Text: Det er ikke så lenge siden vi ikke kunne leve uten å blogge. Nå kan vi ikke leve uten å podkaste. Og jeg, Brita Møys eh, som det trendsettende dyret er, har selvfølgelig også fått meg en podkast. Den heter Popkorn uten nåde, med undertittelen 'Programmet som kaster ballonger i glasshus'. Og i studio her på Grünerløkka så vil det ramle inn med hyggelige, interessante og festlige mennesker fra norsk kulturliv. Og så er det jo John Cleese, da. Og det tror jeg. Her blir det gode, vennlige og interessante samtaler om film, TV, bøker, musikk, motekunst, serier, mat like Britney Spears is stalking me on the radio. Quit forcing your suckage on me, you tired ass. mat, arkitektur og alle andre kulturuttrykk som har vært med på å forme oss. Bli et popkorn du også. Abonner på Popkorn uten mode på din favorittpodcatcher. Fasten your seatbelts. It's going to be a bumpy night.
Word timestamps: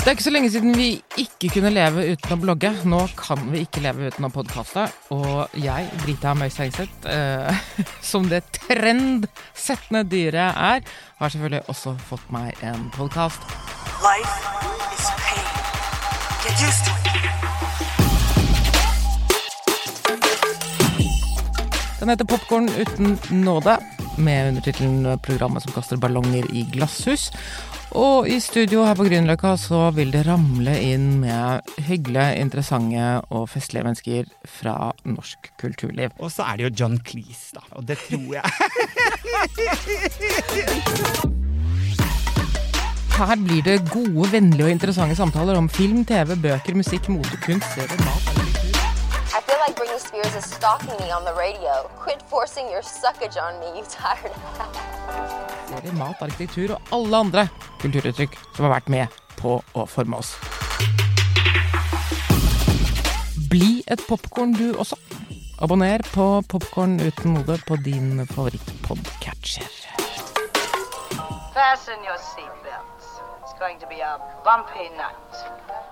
Det 0.00 0.06
er 0.06 0.14
ikke 0.16 0.24
så 0.24 0.30
lenge 0.32 0.48
siden 0.48 0.72
vi 0.78 0.84
ikke 1.20 1.50
kunne 1.58 1.70
leve 1.74 2.06
uten 2.14 2.32
å 2.32 2.36
blogge. 2.40 2.70
Nå 2.88 3.02
kan 3.18 3.42
vi 3.52 3.60
ikke 3.66 3.82
leve 3.84 4.08
uten 4.08 4.24
å 4.24 4.30
podkaste. 4.32 4.86
Og 5.12 5.52
jeg, 5.60 5.90
Brita 6.00 6.32
Møys 6.32 6.56
eh, 6.56 7.58
som 8.10 8.24
det 8.30 8.40
trendsettende 8.56 10.00
dyret 10.08 10.56
er, 10.56 10.80
har 11.20 11.34
selvfølgelig 11.34 11.68
også 11.68 11.92
fått 12.08 12.32
meg 12.32 12.56
en 12.64 12.88
podkast. 12.96 13.44
Den 22.00 22.08
heter 22.08 22.24
Popkorn 22.24 22.72
uten 22.72 23.18
nåde, 23.44 23.76
med 24.18 24.48
undertittelen 24.48 25.18
'Programmet 25.22 25.62
som 25.62 25.72
kaster 25.72 25.96
ballonger 25.96 26.44
i 26.54 26.64
glasshus'. 26.72 27.30
Og 27.90 28.28
i 28.30 28.40
studio 28.40 28.84
her 28.86 28.94
på 28.94 29.04
Grünerløkka 29.04 29.56
så 29.58 29.90
vil 29.90 30.12
det 30.14 30.26
ramle 30.26 30.76
inn 30.78 31.20
med 31.24 31.60
hyggelige, 31.88 32.38
interessante 32.38 33.20
og 33.30 33.48
festlige 33.50 33.82
mennesker 33.84 34.24
fra 34.46 34.92
norsk 35.04 35.50
kulturliv. 35.58 36.10
Og 36.18 36.30
så 36.30 36.42
er 36.42 36.56
det 36.56 36.64
jo 36.64 36.76
John 36.80 36.98
Cleese, 37.02 37.54
da. 37.54 37.60
Og 37.72 37.88
det 37.88 37.98
tror 37.98 38.34
jeg. 38.38 38.44
Her 43.20 43.36
blir 43.36 43.62
det 43.62 43.90
gode, 43.90 44.32
vennlige 44.32 44.64
og 44.64 44.70
interessante 44.70 45.16
samtaler 45.16 45.58
om 45.58 45.68
film, 45.68 46.04
TV, 46.04 46.36
bøker, 46.40 46.74
musikk, 46.74 47.08
motekunst, 47.08 47.74
serier, 47.74 48.00
mat 48.06 48.49
like 49.60 49.76
Britney 49.76 49.98
Spears 49.98 50.34
is 50.34 50.44
stalking 50.44 50.96
me 51.04 51.10
on 51.10 51.24
the 51.24 51.34
radio. 51.34 51.90
Quit 51.98 52.22
forcing 52.22 52.70
your 52.70 52.80
suckage 52.82 53.36
on 53.36 53.60
me, 53.60 53.66
you 53.78 53.84
tired 53.88 54.32
ass. 54.58 55.92
mat, 55.92 56.22
arkitektur 56.22 56.74
og 56.76 56.80
alle 56.96 57.16
andre 57.16 57.44
kulturuttrykk 57.82 58.38
som 58.56 58.66
har 58.66 58.72
vært 58.78 58.88
med 58.88 59.20
på 59.40 59.58
å 59.60 59.84
forme 59.86 60.20
oss. 60.20 60.32
Bli 63.50 63.82
et 63.90 64.00
popkorn 64.08 64.56
du 64.56 64.70
også. 64.78 64.96
Abonner 65.60 66.00
på 66.14 66.26
Popkorn 66.48 66.96
uten 67.04 67.34
mode 67.36 67.58
på 67.68 67.76
din 67.84 68.24
favorittpodcatcher. 68.32 69.68
Fasten 71.52 72.00
your 72.06 72.16
seatbelts. 72.32 73.08
It's 73.42 73.52
going 73.60 73.78
to 73.80 73.86
be 73.86 74.00
a 74.00 74.16
bumpy 74.44 74.88
night. 74.96 75.90